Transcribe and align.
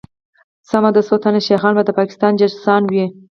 سمه 0.69 0.89
ده 0.95 1.01
څوتنه 1.09 1.39
شيخان 1.47 1.73
به 1.77 1.83
دپاکستان 1.89 2.31
جاسوسان 2.39 2.81
وي 2.91 3.05